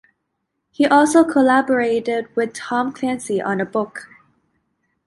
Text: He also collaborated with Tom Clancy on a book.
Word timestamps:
He 0.71 0.87
also 0.87 1.23
collaborated 1.23 2.35
with 2.35 2.53
Tom 2.55 2.91
Clancy 2.91 3.39
on 3.39 3.61
a 3.61 3.67
book. 3.67 4.07